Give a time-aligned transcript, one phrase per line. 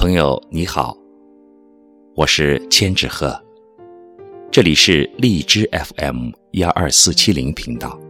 [0.00, 0.96] 朋友你好，
[2.16, 3.38] 我是千纸鹤，
[4.50, 8.00] 这里是荔枝 FM 幺二四七零频道。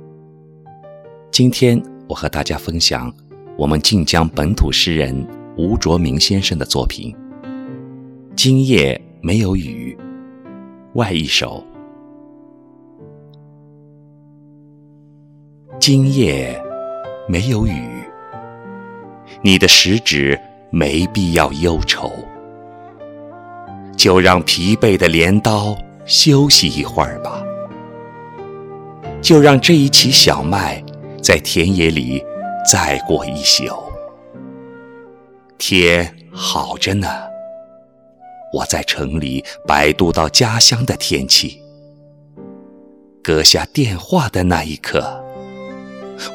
[1.32, 3.12] 今天我和大家分享
[3.58, 5.26] 我们晋江本土诗人
[5.58, 7.12] 吴卓明先生的作品
[8.36, 9.98] 《今夜没有雨》
[10.94, 11.60] 外一首。
[15.80, 16.56] 今夜
[17.26, 18.04] 没有雨，
[19.42, 20.40] 你的食指。
[20.70, 22.10] 没必要忧愁，
[23.96, 27.42] 就让疲惫的镰刀休息一会儿吧。
[29.20, 30.82] 就让这一畦小麦
[31.22, 32.24] 在田野里
[32.70, 33.64] 再过一宿。
[35.58, 37.06] 天好着呢，
[38.52, 41.60] 我在城里百度到家乡的天气。
[43.22, 45.22] 搁下电话的那一刻，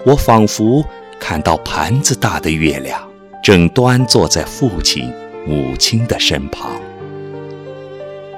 [0.05, 0.85] 我仿佛
[1.19, 3.04] 看到盘子大的月亮。
[3.45, 5.13] 正端坐在父亲、
[5.45, 6.81] 母亲的身旁，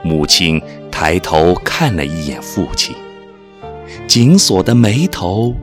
[0.04, 2.94] 母亲抬头看了一眼父亲，
[4.06, 5.56] 紧锁的眉头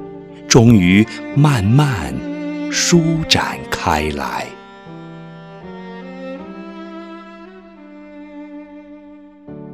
[0.48, 1.06] 终于
[1.36, 2.14] 慢慢
[2.72, 4.46] 舒展开来。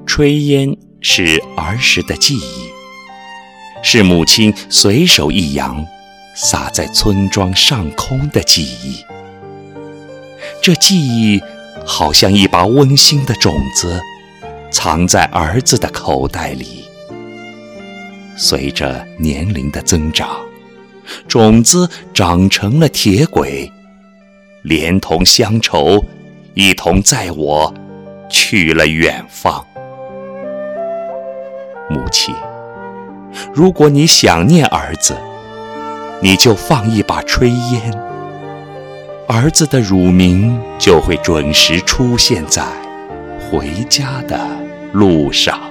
[0.05, 2.71] 炊烟是儿时的记忆，
[3.85, 5.87] 是母亲随手一扬，
[6.35, 9.05] 洒在村庄上空的记忆。
[10.71, 11.43] 这记忆
[11.85, 14.01] 好像一把温馨的种子，
[14.71, 16.85] 藏在儿子的口袋里。
[18.37, 20.29] 随着年龄的增长，
[21.27, 23.69] 种子长成了铁轨，
[24.63, 26.05] 连同乡愁，
[26.55, 27.75] 一同载我
[28.29, 29.67] 去了远方。
[31.89, 32.33] 母亲，
[33.53, 35.17] 如果你想念儿子，
[36.23, 38.10] 你就放一把炊烟。
[39.33, 42.67] 儿子的乳名就会准时出现在
[43.39, 44.37] 回家的
[44.93, 45.70] 路上。